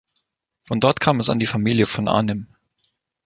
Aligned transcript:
Von 0.63 0.79
dort 0.79 0.99
kam 0.99 1.19
es 1.19 1.29
an 1.29 1.37
die 1.37 1.45
Familie 1.45 1.85
von 1.85 2.07
Arnim. 2.07 2.47